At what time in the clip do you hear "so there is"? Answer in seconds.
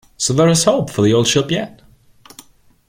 0.17-0.63